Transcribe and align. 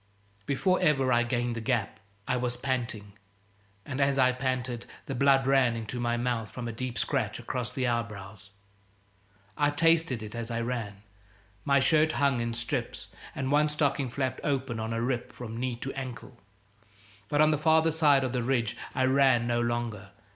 Before 0.47 0.81
ever 0.81 1.13
I 1.13 1.21
gained 1.21 1.55
the 1.55 1.61
gap 1.61 1.99
I 2.27 2.35
was 2.35 2.57
panting, 2.57 3.13
and 3.85 4.01
as 4.01 4.17
I 4.17 4.31
panted 4.31 4.87
the 5.05 5.13
blood 5.13 5.45
ran 5.45 5.75
into 5.75 5.99
my 5.99 6.17
mouth 6.17 6.49
from 6.49 6.67
a 6.67 6.71
deep 6.73 6.97
scratch 6.97 7.37
across 7.37 7.71
the 7.71 7.85
eyebrows. 7.85 8.49
I 9.55 9.69
tasted 9.69 10.23
it 10.23 10.33
as 10.33 10.49
I 10.49 10.59
ran. 10.61 11.03
My 11.65 11.79
shirt 11.79 12.13
hung 12.13 12.39
in 12.39 12.55
strips, 12.55 13.09
and 13.35 13.51
one 13.51 13.69
stocking 13.69 14.09
flapped 14.09 14.41
open 14.43 14.79
on 14.79 14.91
a 14.91 15.03
rip 15.03 15.31
from 15.31 15.55
knee 15.57 15.75
to 15.75 15.93
ankle. 15.93 16.35
But 17.29 17.39
on 17.39 17.51
the 17.51 17.59
farther 17.59 17.91
side 17.91 18.23
of 18.23 18.33
the 18.33 18.41
ridge 18.41 18.75
I 18.95 19.05
ran 19.05 19.45
no 19.45 19.61
longer. 19.61 20.09